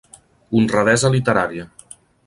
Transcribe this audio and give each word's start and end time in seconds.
Honradesa 0.61 1.13
literària. 1.17 1.71